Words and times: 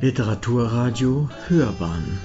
Literaturradio 0.00 1.28
Hörbahn 1.48 2.20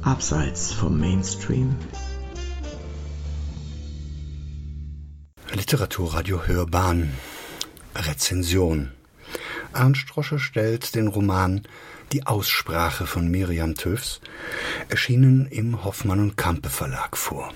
Abseits 0.00 0.72
vom 0.72 0.98
Mainstream 0.98 1.76
Literaturradio 5.52 6.46
Hörbahn 6.46 7.12
Rezension 7.94 8.92
Ernst 9.74 10.16
Rosche 10.16 10.38
stellt 10.38 10.94
den 10.94 11.08
Roman 11.08 11.60
Die 12.12 12.26
Aussprache 12.26 13.06
von 13.06 13.30
Miriam 13.30 13.74
Töfs, 13.74 14.22
erschienen 14.88 15.48
im 15.48 15.84
Hoffmann 15.84 16.20
und 16.20 16.38
Kampe 16.38 16.70
Verlag 16.70 17.18
vor. 17.18 17.52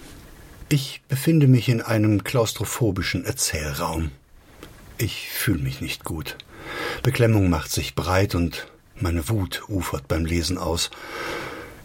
Ich 0.69 1.01
befinde 1.09 1.49
mich 1.49 1.71
in 1.71 1.81
einem 1.81 2.25
klaustrophobischen 2.25 3.25
Erzählraum. 3.25 4.11
Ich 4.99 5.31
fühle 5.31 5.63
mich 5.63 5.81
nicht 5.81 6.05
gut. 6.05 6.37
Beklemmung 7.03 7.51
macht 7.51 7.71
sich 7.71 7.95
breit 7.95 8.35
und 8.35 8.67
meine 9.01 9.29
Wut 9.29 9.63
ufert 9.69 10.09
beim 10.09 10.25
Lesen 10.25 10.59
aus. 10.59 10.91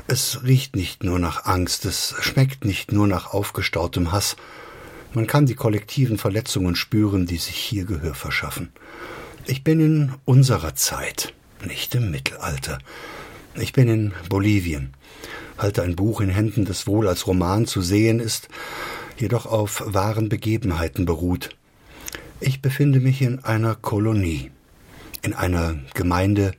Es 0.08 0.44
riecht 0.44 0.76
nicht 0.76 1.03
nur 1.03 1.20
nach 1.20 1.45
Angst, 1.45 1.85
es 1.85 2.16
schmeckt 2.20 2.66
nicht 2.66 2.91
nur 2.91 3.08
nach 3.08 3.34
aufgestautem 3.34 4.12
Hass. 4.12 4.36
Man 5.13 5.27
kann 5.27 5.45
die 5.45 5.55
kollektiven 5.55 6.17
Verletzungen 6.17 6.75
spüren, 6.75 7.25
die 7.25 7.38
sich 7.38 7.55
hier 7.55 7.86
Gehör 7.86 8.16
verschaffen. 8.16 8.72
Ich 9.45 9.63
bin 9.63 9.80
in 9.80 10.13
unserer 10.25 10.75
Zeit, 10.75 11.34
nicht 11.66 11.95
im 11.95 12.11
Mittelalter. 12.11 12.80
Ich 13.55 13.73
bin 13.73 13.88
in 13.88 14.13
Bolivien, 14.30 14.94
halte 15.58 15.81
ein 15.81 15.95
Buch 15.95 16.22
in 16.22 16.30
Händen, 16.30 16.66
das 16.66 16.88
wohl 16.88 17.08
als 17.08 17.27
Roman 17.27 17.66
zu 17.66 17.81
sehen 17.81 18.20
ist, 18.20 18.48
jedoch 19.17 19.45
auf 19.45 19.84
wahren 19.86 20.30
Begebenheiten 20.30 21.05
beruht. 21.05 21.50
Ich 22.39 22.61
befinde 22.61 23.00
mich 23.00 23.22
in 23.22 23.44
einer 23.44 23.75
Kolonie, 23.75 24.52
in 25.22 25.33
einer 25.33 25.75
Gemeinde 25.94 26.53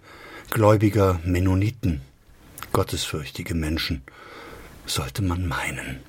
gläubiger 0.50 1.20
Mennoniten, 1.24 2.00
gottesfürchtige 2.72 3.55
Menschen, 3.55 4.02
sollte 4.86 5.22
man 5.22 5.46
meinen. 5.46 6.00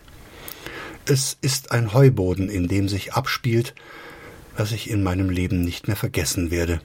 Es 1.05 1.37
ist 1.41 1.71
ein 1.71 1.93
Heuboden, 1.93 2.49
in 2.49 2.67
dem 2.67 2.87
sich 2.87 3.13
abspielt, 3.13 3.73
was 4.55 4.71
ich 4.71 4.89
in 4.89 5.03
meinem 5.03 5.29
Leben 5.29 5.61
nicht 5.61 5.87
mehr 5.87 5.97
vergessen 5.97 6.51
werde. 6.51 6.81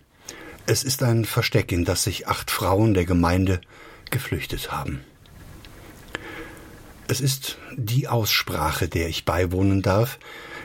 Es 0.66 0.84
ist 0.84 1.02
ein 1.02 1.24
Versteck, 1.24 1.72
in 1.72 1.84
das 1.84 2.05
sich 2.05 2.28
acht 2.28 2.50
Frauen 2.50 2.94
der 2.94 3.05
Gemeinde 3.05 3.61
geflüchtet 4.11 4.72
haben. 4.72 5.00
Es 7.06 7.20
ist 7.20 7.56
die 7.77 8.06
Aussprache, 8.06 8.89
der 8.89 9.08
ich 9.08 9.24
beiwohnen 9.24 9.80
darf, 9.83 10.19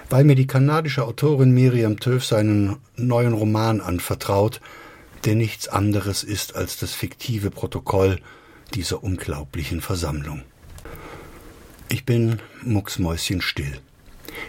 weil 0.09 0.25
mir 0.25 0.35
die 0.35 0.47
kanadische 0.47 1.05
Autorin 1.05 1.51
Miriam 1.51 1.99
Töf 1.99 2.25
seinen 2.25 2.77
neuen 2.97 3.33
Roman 3.33 3.79
anvertraut, 3.79 4.59
der 5.25 5.35
nichts 5.35 5.67
anderes 5.67 6.23
ist 6.23 6.55
als 6.55 6.77
das 6.77 6.93
fiktive 6.93 7.51
Protokoll 7.51 8.19
dieser 8.73 9.03
unglaublichen 9.03 9.81
Versammlung. 9.81 10.43
Ich 11.89 12.05
bin 12.05 12.39
mucksmäuschenstill 12.63 13.81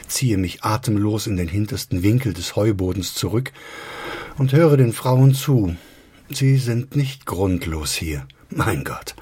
ziehe 0.08 0.36
mich 0.36 0.64
atemlos 0.64 1.26
in 1.26 1.36
den 1.36 1.48
hintersten 1.48 2.02
Winkel 2.02 2.32
des 2.32 2.56
Heubodens 2.56 3.14
zurück 3.14 3.52
und 4.38 4.52
höre 4.52 4.76
den 4.76 4.92
Frauen 4.92 5.34
zu. 5.34 5.76
Sie 6.30 6.56
sind 6.56 6.96
nicht 6.96 7.26
grundlos 7.26 7.94
hier. 7.94 8.26
Mein 8.50 8.84
Gott, 8.84 9.14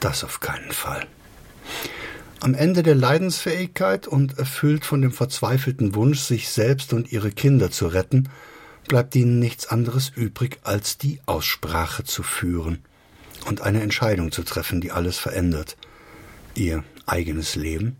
das 0.00 0.24
auf 0.24 0.40
keinen 0.40 0.72
Fall. 0.72 1.06
Am 2.40 2.54
Ende 2.54 2.82
der 2.82 2.94
Leidensfähigkeit 2.94 4.06
und 4.06 4.38
erfüllt 4.38 4.84
von 4.84 5.00
dem 5.00 5.12
verzweifelten 5.12 5.94
Wunsch, 5.94 6.20
sich 6.20 6.48
selbst 6.48 6.92
und 6.92 7.10
ihre 7.10 7.30
Kinder 7.30 7.70
zu 7.70 7.86
retten, 7.86 8.28
bleibt 8.88 9.14
ihnen 9.14 9.38
nichts 9.38 9.66
anderes 9.66 10.10
übrig, 10.14 10.58
als 10.62 10.98
die 10.98 11.20
Aussprache 11.26 12.04
zu 12.04 12.22
führen 12.22 12.80
und 13.46 13.60
eine 13.60 13.82
Entscheidung 13.82 14.32
zu 14.32 14.42
treffen, 14.42 14.80
die 14.80 14.92
alles 14.92 15.18
verändert. 15.18 15.76
Ihr 16.54 16.84
eigenes 17.06 17.54
Leben 17.54 17.96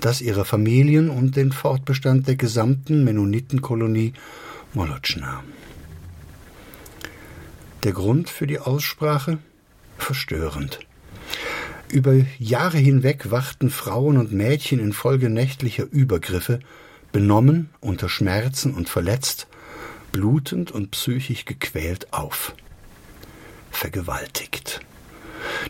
das 0.00 0.20
ihrer 0.20 0.44
Familien 0.44 1.10
und 1.10 1.36
den 1.36 1.52
Fortbestand 1.52 2.26
der 2.26 2.36
gesamten 2.36 3.04
Mennonitenkolonie 3.04 4.12
Molotschna. 4.74 5.42
Der 7.82 7.92
Grund 7.92 8.28
für 8.28 8.46
die 8.46 8.58
Aussprache? 8.58 9.38
Verstörend. 9.98 10.80
Über 11.90 12.14
Jahre 12.38 12.78
hinweg 12.78 13.30
wachten 13.30 13.70
Frauen 13.70 14.16
und 14.16 14.32
Mädchen 14.32 14.78
infolge 14.78 15.28
nächtlicher 15.28 15.84
Übergriffe, 15.90 16.60
benommen, 17.12 17.70
unter 17.80 18.08
Schmerzen 18.08 18.74
und 18.74 18.88
verletzt, 18.88 19.48
blutend 20.12 20.70
und 20.70 20.90
psychisch 20.90 21.44
gequält 21.44 22.12
auf. 22.12 22.54
Vergewaltigt. 23.70 24.80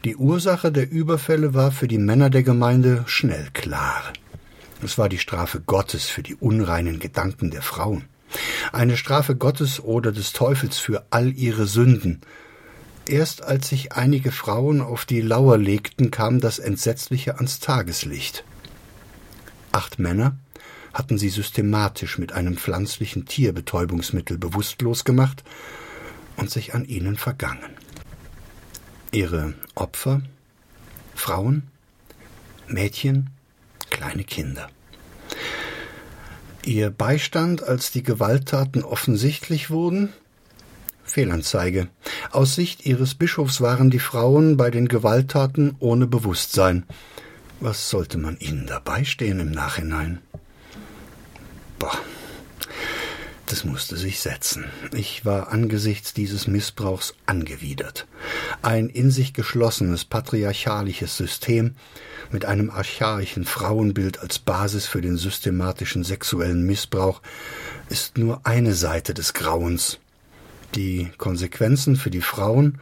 Die 0.04 0.16
Ursache 0.16 0.72
der 0.72 0.90
Überfälle 0.90 1.54
war 1.54 1.72
für 1.72 1.88
die 1.88 1.98
Männer 1.98 2.30
der 2.30 2.42
Gemeinde 2.42 3.04
schnell 3.06 3.48
klar. 3.52 4.02
Es 4.82 4.98
war 4.98 5.08
die 5.08 5.18
Strafe 5.18 5.60
Gottes 5.60 6.06
für 6.06 6.22
die 6.22 6.34
unreinen 6.34 6.98
Gedanken 6.98 7.50
der 7.50 7.62
Frauen. 7.62 8.04
Eine 8.72 8.96
Strafe 8.96 9.36
Gottes 9.36 9.80
oder 9.80 10.12
des 10.12 10.32
Teufels 10.32 10.78
für 10.78 11.04
all 11.10 11.32
ihre 11.32 11.66
Sünden. 11.66 12.20
Erst 13.06 13.42
als 13.42 13.68
sich 13.68 13.92
einige 13.92 14.30
Frauen 14.30 14.80
auf 14.80 15.04
die 15.04 15.20
Lauer 15.20 15.58
legten, 15.58 16.10
kam 16.10 16.40
das 16.40 16.58
Entsetzliche 16.58 17.36
ans 17.36 17.58
Tageslicht. 17.58 18.44
Acht 19.72 19.98
Männer 19.98 20.36
hatten 20.92 21.18
sie 21.18 21.28
systematisch 21.28 22.18
mit 22.18 22.32
einem 22.32 22.56
pflanzlichen 22.56 23.26
Tierbetäubungsmittel 23.26 24.38
bewusstlos 24.38 25.04
gemacht 25.04 25.44
und 26.36 26.50
sich 26.50 26.74
an 26.74 26.84
ihnen 26.84 27.16
vergangen. 27.16 27.70
Ihre 29.12 29.54
Opfer 29.74 30.22
Frauen, 31.14 31.64
Mädchen, 32.66 33.30
kleine 33.90 34.24
Kinder. 34.24 34.68
Ihr 36.64 36.90
Beistand, 36.90 37.62
als 37.62 37.90
die 37.90 38.02
Gewalttaten 38.02 38.82
offensichtlich 38.82 39.70
wurden? 39.70 40.12
Fehlanzeige. 41.04 41.88
Aus 42.30 42.54
Sicht 42.54 42.86
ihres 42.86 43.14
Bischofs 43.14 43.60
waren 43.60 43.90
die 43.90 43.98
Frauen 43.98 44.56
bei 44.56 44.70
den 44.70 44.88
Gewalttaten 44.88 45.76
ohne 45.78 46.06
Bewusstsein. 46.06 46.84
Was 47.60 47.90
sollte 47.90 48.16
man 48.16 48.38
ihnen 48.38 48.66
dabei 48.66 49.04
stehen 49.04 49.40
im 49.40 49.50
Nachhinein? 49.50 50.20
Boah. 51.80 51.98
Das 53.46 53.64
musste 53.64 53.96
sich 53.96 54.20
setzen. 54.20 54.66
Ich 54.92 55.24
war 55.24 55.50
angesichts 55.50 56.14
dieses 56.14 56.46
Missbrauchs 56.46 57.14
angewidert. 57.26 58.06
Ein 58.62 58.88
in 58.88 59.10
sich 59.10 59.34
geschlossenes 59.34 60.04
patriarchalisches 60.04 61.16
System 61.16 61.74
mit 62.30 62.44
einem 62.44 62.70
archaischen 62.70 63.44
Frauenbild 63.44 64.20
als 64.20 64.38
Basis 64.38 64.86
für 64.86 65.00
den 65.00 65.16
systematischen 65.16 66.04
sexuellen 66.04 66.64
Missbrauch 66.64 67.22
ist 67.88 68.18
nur 68.18 68.47
eine 68.47 68.74
Seite 68.74 69.14
des 69.14 69.34
Grauens. 69.34 69.98
Die 70.76 71.10
Konsequenzen 71.18 71.97
für 71.97 72.10
die 72.10 72.20
Frauen 72.20 72.78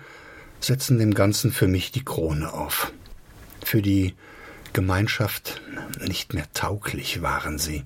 setzen 0.61 0.99
dem 0.99 1.15
Ganzen 1.15 1.51
für 1.51 1.67
mich 1.67 1.93
die 1.93 2.05
Krone 2.05 2.53
auf. 2.53 2.93
Für 3.65 3.81
die 3.81 4.15
Gemeinschaft 4.75 5.63
nicht 6.07 6.35
mehr 6.35 6.47
tauglich 6.53 7.23
waren 7.23 7.59
sie, 7.59 7.85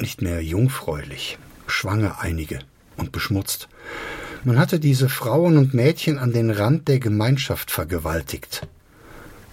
nicht 0.00 0.22
mehr 0.22 0.42
jungfräulich, 0.42 1.38
schwanger 1.66 2.20
einige 2.20 2.60
und 2.96 3.12
beschmutzt. 3.12 3.68
Man 4.44 4.58
hatte 4.58 4.78
diese 4.78 5.08
Frauen 5.08 5.56
und 5.56 5.74
Mädchen 5.74 6.18
an 6.18 6.32
den 6.32 6.50
Rand 6.50 6.88
der 6.88 7.00
Gemeinschaft 7.00 7.70
vergewaltigt. 7.70 8.66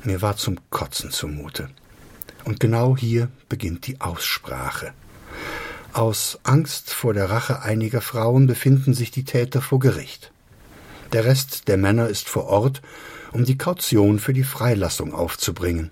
Mir 0.04 0.22
war 0.22 0.38
zum 0.38 0.60
Kotzen 0.70 1.12
zumute. 1.12 1.70
Und 2.44 2.60
genau 2.60 2.96
hier 2.96 3.30
beginnt 3.50 3.88
die 3.88 4.00
Aussprache. 4.02 4.94
Aus 5.94 6.40
Angst 6.44 6.94
vor 6.94 7.14
der 7.14 7.30
Rache 7.30 7.62
einiger 7.62 8.02
Frauen 8.02 8.46
befinden 8.46 8.94
sich 8.94 9.12
die 9.12 9.24
Täter 9.24 9.62
vor 9.62 9.80
Gericht. 9.80 10.32
Der 11.14 11.26
Rest 11.26 11.68
der 11.68 11.78
Männer 11.78 12.08
ist 12.08 12.28
vor 12.30 12.46
Ort, 12.46 12.82
um 13.32 13.46
die 13.46 13.58
Kaution 13.58 14.20
für 14.20 14.34
die 14.34 14.44
Freilassung 14.44 15.14
aufzubringen. 15.14 15.92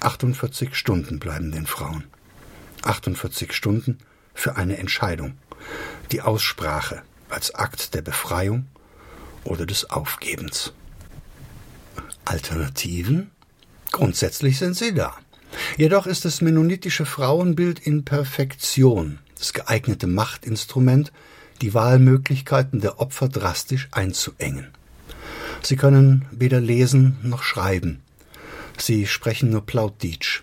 48 0.00 0.74
Stunden 0.74 1.18
bleiben 1.18 1.52
den 1.52 1.66
Frauen. 1.66 2.04
48 2.82 3.52
Stunden 3.52 3.98
für 4.34 4.56
eine 4.56 4.78
Entscheidung, 4.78 5.34
die 6.12 6.22
Aussprache 6.22 7.02
als 7.28 7.54
Akt 7.54 7.94
der 7.94 8.02
Befreiung 8.02 8.66
oder 9.44 9.66
des 9.66 9.90
Aufgebens. 9.90 10.72
Alternativen? 12.24 13.30
Grundsätzlich 13.92 14.58
sind 14.58 14.76
sie 14.76 14.94
da. 14.94 15.16
Jedoch 15.76 16.06
ist 16.06 16.24
das 16.24 16.40
mennonitische 16.40 17.06
Frauenbild 17.06 17.80
in 17.80 18.04
Perfektion 18.04 19.18
das 19.40 19.54
geeignete 19.54 20.06
Machtinstrument, 20.06 21.12
die 21.62 21.74
Wahlmöglichkeiten 21.74 22.80
der 22.80 23.00
Opfer 23.00 23.28
drastisch 23.28 23.88
einzuengen. 23.90 24.68
Sie 25.62 25.76
können 25.76 26.26
weder 26.30 26.60
lesen 26.60 27.18
noch 27.22 27.42
schreiben. 27.42 28.00
Sie 28.78 29.06
sprechen 29.06 29.50
nur 29.50 29.66
Plautdeutsch, 29.66 30.42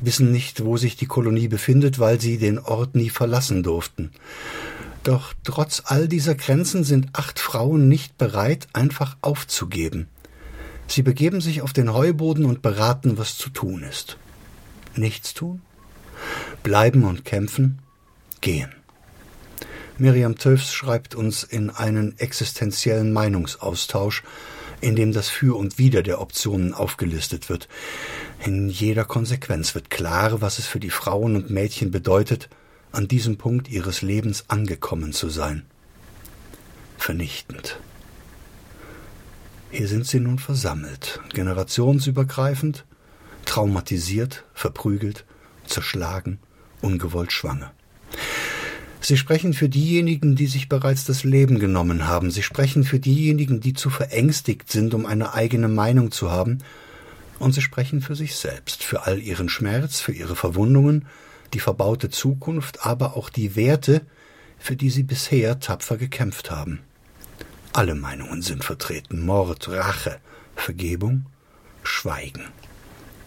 wissen 0.00 0.32
nicht, 0.32 0.64
wo 0.64 0.76
sich 0.76 0.96
die 0.96 1.06
Kolonie 1.06 1.48
befindet, 1.48 1.98
weil 1.98 2.20
sie 2.20 2.38
den 2.38 2.58
Ort 2.58 2.94
nie 2.94 3.10
verlassen 3.10 3.62
durften. 3.62 4.10
Doch 5.02 5.34
trotz 5.44 5.82
all 5.84 6.08
dieser 6.08 6.34
Grenzen 6.34 6.82
sind 6.82 7.10
acht 7.12 7.38
Frauen 7.38 7.88
nicht 7.88 8.18
bereit, 8.18 8.66
einfach 8.72 9.16
aufzugeben. 9.20 10.08
Sie 10.88 11.02
begeben 11.02 11.40
sich 11.40 11.62
auf 11.62 11.72
den 11.72 11.92
Heuboden 11.92 12.44
und 12.44 12.62
beraten, 12.62 13.18
was 13.18 13.36
zu 13.36 13.50
tun 13.50 13.82
ist. 13.82 14.18
Nichts 14.94 15.34
tun? 15.34 15.60
Bleiben 16.62 17.04
und 17.04 17.24
kämpfen? 17.24 17.78
Gehen. 18.40 18.72
Miriam 19.98 20.36
Töfs 20.36 20.74
schreibt 20.74 21.14
uns 21.14 21.42
in 21.42 21.70
einen 21.70 22.18
existenziellen 22.18 23.12
Meinungsaustausch, 23.12 24.22
in 24.80 24.94
dem 24.94 25.12
das 25.12 25.28
Für 25.28 25.56
und 25.56 25.78
Wider 25.78 26.02
der 26.02 26.20
Optionen 26.20 26.74
aufgelistet 26.74 27.48
wird. 27.48 27.68
In 28.44 28.68
jeder 28.68 29.04
Konsequenz 29.04 29.74
wird 29.74 29.90
klar, 29.90 30.40
was 30.40 30.58
es 30.58 30.66
für 30.66 30.80
die 30.80 30.90
Frauen 30.90 31.36
und 31.36 31.50
Mädchen 31.50 31.90
bedeutet, 31.90 32.48
an 32.92 33.08
diesem 33.08 33.36
Punkt 33.36 33.68
ihres 33.68 34.02
Lebens 34.02 34.44
angekommen 34.48 35.12
zu 35.12 35.28
sein. 35.28 35.64
Vernichtend. 36.98 37.78
Hier 39.70 39.88
sind 39.88 40.06
sie 40.06 40.20
nun 40.20 40.38
versammelt, 40.38 41.20
generationsübergreifend, 41.34 42.84
traumatisiert, 43.44 44.44
verprügelt, 44.54 45.24
zerschlagen, 45.66 46.38
ungewollt 46.80 47.32
schwanger. 47.32 47.72
Sie 49.00 49.16
sprechen 49.16 49.52
für 49.52 49.68
diejenigen, 49.68 50.34
die 50.34 50.46
sich 50.46 50.68
bereits 50.68 51.04
das 51.04 51.22
Leben 51.22 51.58
genommen 51.58 52.08
haben. 52.08 52.30
Sie 52.30 52.42
sprechen 52.42 52.82
für 52.84 52.98
diejenigen, 52.98 53.60
die 53.60 53.74
zu 53.74 53.90
verängstigt 53.90 54.70
sind, 54.70 54.94
um 54.94 55.06
eine 55.06 55.34
eigene 55.34 55.68
Meinung 55.68 56.10
zu 56.10 56.30
haben. 56.30 56.58
Und 57.38 57.52
sie 57.52 57.62
sprechen 57.62 58.00
für 58.00 58.16
sich 58.16 58.36
selbst, 58.36 58.82
für 58.82 59.06
all 59.06 59.20
ihren 59.20 59.48
Schmerz, 59.48 60.00
für 60.00 60.12
ihre 60.12 60.36
Verwundungen, 60.36 61.06
die 61.52 61.60
verbaute 61.60 62.10
Zukunft, 62.10 62.84
aber 62.84 63.16
auch 63.16 63.30
die 63.30 63.56
Werte, 63.56 64.02
für 64.58 64.76
die 64.76 64.90
sie 64.90 65.02
bisher 65.02 65.60
tapfer 65.60 65.96
gekämpft 65.96 66.50
haben. 66.50 66.80
Alle 67.72 67.94
Meinungen 67.94 68.40
sind 68.40 68.64
vertreten. 68.64 69.24
Mord, 69.24 69.68
Rache, 69.68 70.18
Vergebung, 70.54 71.26
Schweigen. 71.82 72.44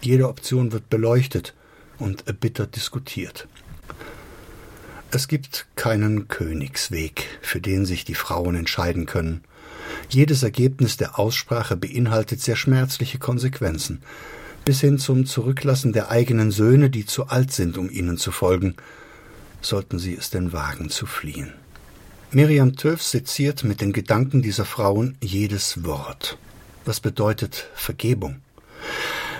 Jede 0.01 0.27
Option 0.27 0.71
wird 0.71 0.89
beleuchtet 0.89 1.53
und 1.99 2.27
erbittert 2.27 2.75
diskutiert. 2.75 3.47
Es 5.11 5.27
gibt 5.27 5.67
keinen 5.75 6.27
Königsweg, 6.27 7.25
für 7.41 7.61
den 7.61 7.85
sich 7.85 8.05
die 8.05 8.15
Frauen 8.15 8.55
entscheiden 8.55 9.05
können. 9.05 9.43
Jedes 10.09 10.43
Ergebnis 10.43 10.97
der 10.97 11.19
Aussprache 11.19 11.77
beinhaltet 11.77 12.41
sehr 12.41 12.55
schmerzliche 12.55 13.19
Konsequenzen, 13.19 14.01
bis 14.65 14.81
hin 14.81 14.97
zum 14.97 15.25
Zurücklassen 15.25 15.93
der 15.93 16.09
eigenen 16.09 16.51
Söhne, 16.51 16.89
die 16.89 17.05
zu 17.05 17.27
alt 17.27 17.51
sind, 17.51 17.77
um 17.77 17.89
ihnen 17.89 18.17
zu 18.17 18.31
folgen, 18.31 18.75
sollten 19.61 19.99
sie 19.99 20.15
es 20.15 20.29
denn 20.29 20.51
wagen 20.51 20.89
zu 20.89 21.05
fliehen. 21.05 21.53
Miriam 22.31 22.75
Töf 22.75 23.01
seziert 23.01 23.63
mit 23.63 23.81
den 23.81 23.93
Gedanken 23.93 24.41
dieser 24.41 24.65
Frauen 24.65 25.17
jedes 25.21 25.83
Wort. 25.83 26.37
Was 26.85 26.99
bedeutet 26.99 27.67
Vergebung? 27.73 28.41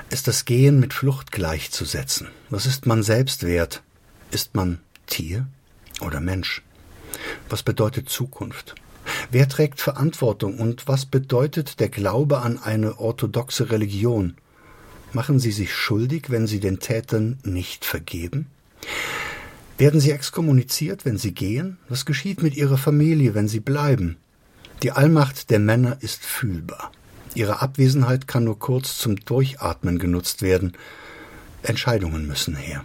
Ist 0.10 0.27
das 0.27 0.45
Gehen 0.45 0.80
mit 0.80 0.94
Flucht 0.94 1.31
gleichzusetzen? 1.31 2.27
Was 2.50 2.65
ist 2.65 2.86
man 2.86 3.04
selbst 3.04 3.44
wert? 3.44 3.83
Ist 4.31 4.56
man 4.56 4.80
Tier? 5.06 5.48
oder 6.01 6.19
Mensch? 6.19 6.62
Was 7.50 7.63
bedeutet 7.63 8.10
Zukunft? 8.10 8.75
Wer 9.31 9.48
trägt 9.50 9.81
Verantwortung 9.81 10.60
und 10.60 10.88
was 10.88 11.06
bedeutet 11.06 11.80
der 11.80 11.89
Glaube 11.89 12.39
an 12.39 12.57
eine 12.57 13.00
orthodoxe 13.00 13.71
Religion? 13.71 14.36
Machen 15.13 15.39
Sie 15.39 15.51
sich 15.51 15.74
schuldig, 15.74 16.30
wenn 16.30 16.48
Sie 16.48 16.60
den 16.60 16.80
Tätern 16.80 17.39
nicht 17.44 17.86
vergeben? 17.86 18.48
Werden 19.77 20.00
Sie 20.00 20.12
exkommuniziert, 20.12 21.06
wenn 21.06 21.18
Sie 21.18 21.33
gehen? 21.33 21.77
Was 21.88 22.06
geschieht 22.06 22.44
mit 22.44 22.56
Ihrer 22.56 22.77
Familie, 22.77 23.33
wenn 23.33 23.48
Sie 23.48 23.60
bleiben? 23.60 24.18
Die 24.83 24.92
Allmacht 24.92 25.50
der 25.50 25.60
Männer 25.60 25.98
ist 26.01 26.25
fühlbar. 26.25 26.92
Ihre 27.33 27.62
Abwesenheit 27.62 28.27
kann 28.27 28.44
nur 28.44 28.60
kurz 28.60 28.98
zum 28.98 29.18
Durchatmen 29.18 30.00
genutzt 30.00 30.42
werden. 30.42 30.74
Entscheidungen 31.63 32.27
müssen 32.27 32.56
her. 32.56 32.83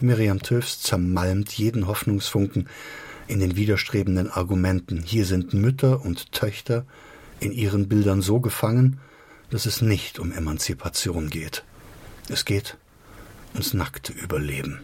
Miriam 0.00 0.40
Töfs 0.40 0.80
zermalmt 0.82 1.52
jeden 1.52 1.86
Hoffnungsfunken 1.86 2.68
in 3.28 3.40
den 3.40 3.56
widerstrebenden 3.56 4.30
Argumenten. 4.30 5.02
Hier 5.04 5.24
sind 5.24 5.54
Mütter 5.54 6.04
und 6.04 6.32
Töchter 6.32 6.84
in 7.40 7.52
ihren 7.52 7.88
Bildern 7.88 8.22
so 8.22 8.40
gefangen, 8.40 8.98
dass 9.50 9.66
es 9.66 9.82
nicht 9.82 10.18
um 10.18 10.32
Emanzipation 10.32 11.30
geht. 11.30 11.64
Es 12.28 12.44
geht 12.44 12.76
ums 13.52 13.74
nackte 13.74 14.12
Überleben. 14.12 14.80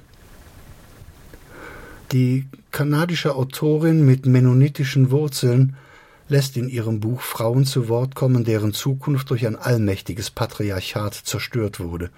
Die 2.12 2.46
kanadische 2.70 3.34
Autorin 3.34 4.04
mit 4.04 4.26
mennonitischen 4.26 5.10
Wurzeln 5.10 5.76
lässt 6.28 6.56
in 6.56 6.68
ihrem 6.68 7.00
Buch 7.00 7.20
Frauen 7.20 7.64
zu 7.64 7.88
Wort 7.88 8.14
kommen, 8.14 8.44
deren 8.44 8.72
Zukunft 8.72 9.30
durch 9.30 9.46
ein 9.46 9.56
allmächtiges 9.56 10.30
Patriarchat 10.30 11.14
zerstört 11.14 11.80
wurde. 11.80 12.10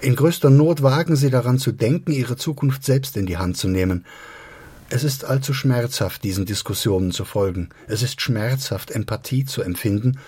In 0.00 0.16
größter 0.16 0.50
Not 0.50 0.82
wagen 0.82 1.16
sie 1.16 1.30
daran 1.30 1.58
zu 1.58 1.72
denken, 1.72 2.12
ihre 2.12 2.36
Zukunft 2.36 2.84
selbst 2.84 3.16
in 3.16 3.26
die 3.26 3.36
Hand 3.36 3.56
zu 3.56 3.68
nehmen. 3.68 4.04
Es 4.88 5.04
ist 5.04 5.24
allzu 5.24 5.52
schmerzhaft, 5.52 6.22
diesen 6.24 6.46
Diskussionen 6.46 7.10
zu 7.10 7.24
folgen. 7.24 7.70
Es 7.88 8.02
ist 8.02 8.20
schmerzhaft, 8.20 8.90
Empathie 8.90 9.44
zu 9.44 9.62
empfinden, 9.62 10.18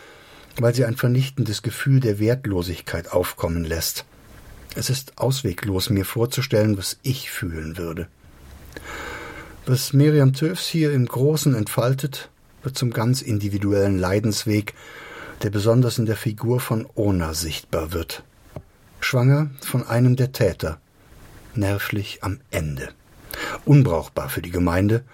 weil 0.58 0.75
sie 0.75 0.84
ein 0.84 0.96
vernichtendes 0.96 1.62
Gefühl 1.62 2.00
der 2.00 2.19
Wertlosigkeit 2.19 3.12
aufkommen 3.12 3.64
lässt. 3.64 4.05
Es 4.75 4.90
ist 4.90 5.19
ausweglos, 5.19 5.90
mir 5.90 6.05
vorzustellen, 6.05 6.76
was 6.76 6.99
ich 7.02 7.31
fühlen 7.31 7.78
würde. 7.78 8.08
Was 9.66 9.93
Miriam 9.93 10.32
Töfs 10.32 10.66
hier 10.66 10.93
im 10.93 11.06
Großen 11.06 11.55
entfaltet, 11.55 12.31
wird 12.62 12.76
zum 12.76 12.93
ganz 12.93 13.22
individuellen 13.22 13.99
Leidensweg, 13.99 14.75
der 15.43 15.50
besonders 15.50 15.99
in 15.99 16.06
der 16.06 16.16
Figur 16.16 16.58
von 16.58 16.87
Ona 16.94 17.34
sichtbar 17.34 17.93
wird 17.93 18.25
schwanger 19.00 19.50
von 19.60 19.87
einem 19.87 20.16
der 20.16 20.32
Täter, 20.32 20.81
nervlich 21.55 22.19
am 22.22 22.40
Ende, 22.50 22.90
unbrauchbar 23.65 24.29
für 24.29 24.43
die 24.43 24.51
Gemeinde, 24.51 25.05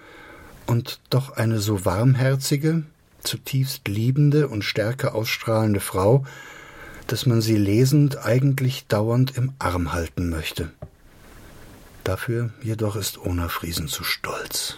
und 0.67 0.99
doch 1.09 1.31
eine 1.37 1.59
so 1.59 1.85
warmherzige, 1.85 2.83
zutiefst 3.23 3.87
liebende 3.87 4.47
und 4.47 4.63
Stärke 4.63 5.13
ausstrahlende 5.13 5.79
Frau, 5.79 6.25
dass 7.07 7.25
man 7.25 7.41
sie 7.41 7.57
lesend 7.57 8.25
eigentlich 8.25 8.87
dauernd 8.87 9.37
im 9.37 9.53
Arm 9.59 9.93
halten 9.93 10.29
möchte. 10.29 10.71
Dafür 12.03 12.51
jedoch 12.61 12.95
ist 12.95 13.17
Ona 13.17 13.47
Friesen 13.47 13.87
zu 13.87 14.03
stolz. 14.03 14.77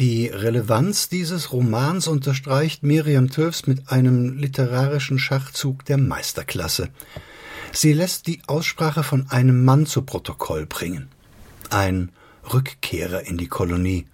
Die 0.00 0.26
Relevanz 0.28 1.08
dieses 1.08 1.52
Romans 1.52 2.08
unterstreicht 2.08 2.82
Miriam 2.82 3.30
Töfs 3.30 3.66
mit 3.66 3.90
einem 3.90 4.38
literarischen 4.38 5.18
Schachzug 5.18 5.84
der 5.84 5.98
Meisterklasse. 5.98 6.88
Sie 7.72 7.92
lässt 7.92 8.26
die 8.26 8.40
Aussprache 8.46 9.02
von 9.02 9.30
einem 9.30 9.64
Mann 9.64 9.86
zu 9.86 10.02
Protokoll 10.02 10.66
bringen. 10.66 11.08
Ein 11.72 12.10
Rückkehrer 12.52 13.26
in 13.26 13.38
die 13.38 13.48
Kolonie, 13.48 14.06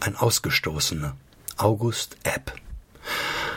ein 0.00 0.16
Ausgestoßener, 0.16 1.16
August 1.56 2.16
Epp. 2.22 2.52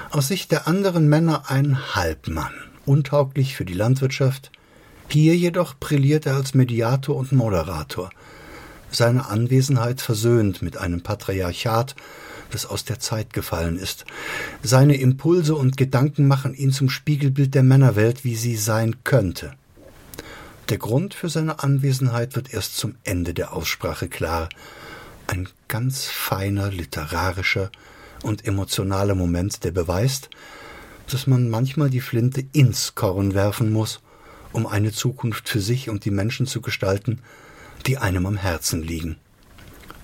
Aus 0.09 0.29
Sicht 0.29 0.51
der 0.51 0.67
anderen 0.67 1.09
Männer 1.09 1.49
ein 1.49 1.95
Halbmann, 1.95 2.53
untauglich 2.85 3.55
für 3.55 3.65
die 3.65 3.73
Landwirtschaft. 3.73 4.51
Hier 5.09 5.35
jedoch 5.35 5.75
brilliert 5.75 6.25
er 6.25 6.35
als 6.35 6.53
Mediator 6.53 7.15
und 7.15 7.31
Moderator– 7.31 8.09
seine 8.95 9.27
Anwesenheit 9.27 9.99
versöhnt 9.99 10.61
mit 10.61 10.77
einem 10.77 11.01
Patriarchat, 11.01 11.95
das 12.51 12.65
aus 12.65 12.85
der 12.85 12.99
Zeit 12.99 13.33
gefallen 13.33 13.77
ist. 13.77 14.05
Seine 14.63 14.95
Impulse 14.95 15.55
und 15.55 15.75
Gedanken 15.75 16.27
machen 16.27 16.53
ihn 16.53 16.71
zum 16.71 16.89
Spiegelbild 16.89 17.53
der 17.55 17.63
Männerwelt, 17.63 18.23
wie 18.23 18.35
sie 18.35 18.55
sein 18.55 18.95
könnte. 19.03 19.53
Der 20.69 20.79
Grund 20.79 21.13
für 21.13 21.29
seine 21.29 21.61
Anwesenheit 21.61 22.35
wird 22.35 22.51
erst 22.51 22.77
zum 22.77 22.95
Ende 23.03 23.35
der 23.35 23.53
Aussprache 23.53 24.07
klar. 24.07 24.49
Ein 25.27 25.47
ganz 25.67 26.05
feiner 26.05 26.71
literarischer 26.71 27.69
und 28.23 28.47
emotionaler 28.47 29.13
Moment, 29.13 29.63
der 29.63 29.71
beweist, 29.71 30.29
dass 31.07 31.27
man 31.27 31.49
manchmal 31.49 31.91
die 31.91 32.01
Flinte 32.01 32.43
ins 32.51 32.95
Korn 32.95 33.35
werfen 33.35 33.71
muss, 33.71 34.01
um 34.53 34.65
eine 34.65 34.91
Zukunft 34.91 35.49
für 35.49 35.61
sich 35.61 35.89
und 35.89 36.03
die 36.03 36.11
Menschen 36.11 36.47
zu 36.47 36.61
gestalten, 36.61 37.21
die 37.85 37.99
einem 37.99 38.25
am 38.25 38.37
Herzen 38.37 38.81
liegen. 38.81 39.17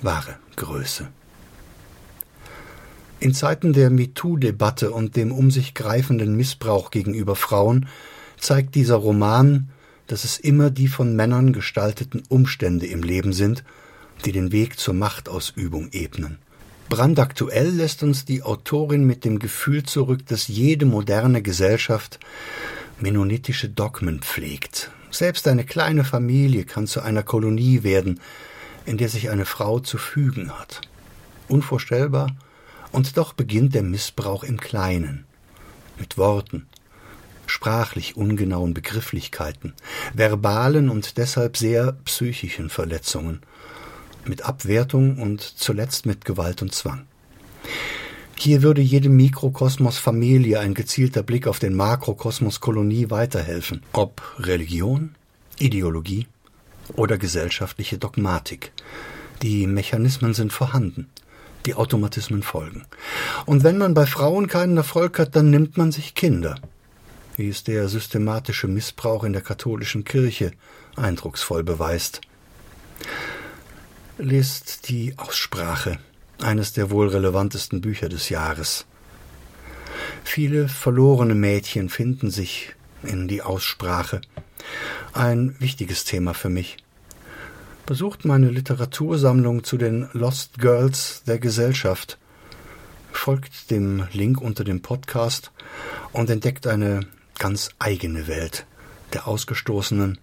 Wahre 0.04 0.38
Größe. 0.58 1.08
In 3.20 3.34
Zeiten 3.34 3.74
der 3.74 3.90
MeToo-Debatte 3.90 4.92
und 4.92 5.16
dem 5.16 5.32
um 5.32 5.50
sich 5.50 5.74
greifenden 5.74 6.36
Missbrauch 6.36 6.92
gegenüber 6.92 7.36
Frauen 7.36 7.88
zeigt 8.38 8.76
dieser 8.76 8.96
Roman, 8.96 9.70
dass 10.12 10.26
es 10.26 10.38
immer 10.38 10.70
die 10.70 10.90
von 10.90 11.16
Männern 11.16 11.54
gestalteten 11.54 12.24
Umstände 12.28 12.86
im 12.86 13.02
Leben 13.02 13.32
sind, 13.32 13.64
die 14.26 14.34
den 14.34 14.52
Weg 14.52 14.78
zur 14.78 14.94
Machtausübung 14.94 15.88
ebnen. 15.94 16.38
Brandaktuell 16.90 17.70
lässt 17.70 18.04
uns 18.04 18.26
die 18.26 18.44
Autorin 18.44 19.06
mit 19.06 19.24
dem 19.24 19.40
Gefühl 19.40 19.84
zurück, 19.84 20.26
dass 20.26 20.50
jede 20.50 20.86
moderne 20.86 21.42
Gesellschaft 21.42 22.20
mennonitische 23.00 23.70
Dogmen 23.70 24.20
pflegt, 24.20 24.92
selbst 25.12 25.48
eine 25.48 25.64
kleine 25.64 26.04
Familie 26.04 26.66
kann 26.66 26.88
zu 26.88 27.00
einer 27.00 27.24
Kolonie 27.24 27.84
werden, 27.84 28.20
in 28.86 28.98
der 28.98 29.08
sich 29.08 29.30
eine 29.30 29.46
Frau 29.46 29.80
zu 29.80 29.98
fügen 29.98 30.52
hat. 30.60 30.82
Unvorstellbar, 31.48 32.36
und 32.92 33.16
doch 33.16 33.32
beginnt 33.32 33.76
der 33.76 33.84
Missbrauch 33.84 34.44
im 34.44 34.60
Kleinen, 34.60 35.24
mit 35.98 36.18
Worten, 36.18 36.68
sprachlich 37.52 38.16
ungenauen 38.16 38.74
Begrifflichkeiten, 38.74 39.74
verbalen 40.14 40.90
und 40.90 41.18
deshalb 41.18 41.58
sehr 41.58 41.94
psychischen 42.06 42.70
Verletzungen, 42.70 43.42
mit 44.26 44.44
Abwertung 44.44 45.18
und 45.18 45.42
zuletzt 45.42 46.06
mit 46.06 46.26
Gewalt 46.26 46.62
und 46.62 46.74
Zwang. 46.74 47.06
Hier 48.38 48.64
würde 48.64 48.82
jedem 48.82 49.18
Mikrokosmos 49.18 49.98
Familie 50.00 50.60
ein 50.60 50.74
gezielter 50.74 51.24
Blick 51.24 51.46
auf 51.46 51.60
den 51.60 51.76
Makrokosmos 51.76 52.60
Kolonie 52.60 53.10
weiterhelfen, 53.10 53.84
ob 53.94 54.22
Religion, 54.40 55.16
Ideologie 55.60 56.28
oder 56.96 57.18
gesellschaftliche 57.18 57.98
Dogmatik. 57.98 58.72
Die 59.42 59.68
Mechanismen 59.68 60.34
sind 60.34 60.54
vorhanden, 60.54 61.08
die 61.66 61.76
Automatismen 61.76 62.44
folgen. 62.44 62.86
Und 63.46 63.64
wenn 63.64 63.78
man 63.78 63.94
bei 63.94 64.06
Frauen 64.06 64.48
keinen 64.48 64.78
Erfolg 64.78 65.20
hat, 65.20 65.36
dann 65.36 65.50
nimmt 65.50 65.78
man 65.78 65.92
sich 65.92 66.16
Kinder, 66.16 66.56
wie 67.42 67.50
es 67.50 67.64
der 67.64 67.90
systematische 67.90 68.68
Missbrauch 68.68 69.24
in 69.24 69.34
der 69.34 69.42
katholischen 69.42 70.04
Kirche 70.04 70.52
eindrucksvoll 70.96 71.64
beweist. 71.64 72.22
Lest 74.20 74.88
die 74.90 75.16
Aussprache, 75.18 75.98
eines 76.40 76.74
der 76.74 76.92
wohl 76.92 77.08
relevantesten 77.08 77.82
Bücher 77.82 78.10
des 78.10 78.30
Jahres. 78.30 78.86
Viele 80.24 80.68
verlorene 80.68 81.34
Mädchen 81.34 81.90
finden 81.90 82.30
sich 82.30 82.76
in 83.02 83.28
die 83.28 83.42
Aussprache. 83.42 84.22
Ein 85.14 85.56
wichtiges 85.58 86.04
Thema 86.04 86.36
für 86.36 86.50
mich. 86.50 86.78
Besucht 87.88 88.24
meine 88.24 88.52
Literatursammlung 88.52 89.64
zu 89.64 89.78
den 89.78 90.10
Lost 90.14 90.60
Girls 90.60 91.24
der 91.26 91.40
Gesellschaft. 91.40 92.20
Folgt 93.12 93.72
dem 93.72 94.06
Link 94.14 94.40
unter 94.40 94.64
dem 94.64 94.84
Podcast 94.84 95.52
und 96.12 96.30
entdeckt 96.30 96.68
eine 96.68 97.08
ganz 97.38 97.70
eigene 97.80 98.28
Welt 98.28 98.66
der 99.14 99.28
Ausgestoßenen, 99.28 100.20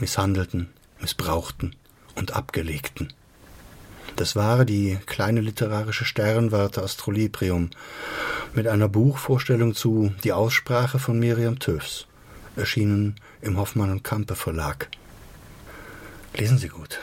Misshandelten, 0.00 0.68
Missbrauchten 1.00 1.76
und 2.14 2.34
Abgelegten. 2.34 3.12
Das 4.16 4.36
war 4.36 4.64
die 4.64 4.98
kleine 5.06 5.40
literarische 5.40 6.04
Sternwarte 6.04 6.82
Astrolibrium 6.82 7.70
mit 8.54 8.68
einer 8.68 8.88
Buchvorstellung 8.88 9.74
zu 9.74 10.12
Die 10.22 10.32
Aussprache 10.32 10.98
von 10.98 11.18
Miriam 11.18 11.58
Töfs, 11.58 12.06
erschienen 12.56 13.16
im 13.42 13.56
Hoffmann 13.56 13.90
und 13.90 14.04
Kampe 14.04 14.36
Verlag. 14.36 14.88
Lesen 16.36 16.58
Sie 16.58 16.68
gut. 16.68 17.00